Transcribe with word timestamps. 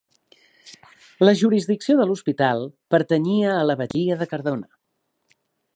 La 1.25 1.33
jurisdicció 1.41 1.97
de 1.99 2.07
l'Hospital 2.11 2.65
pertanyia 2.95 3.53
a 3.59 3.65
la 3.73 3.79
Batllia 3.83 4.21
de 4.23 4.31
Cardona. 4.35 4.71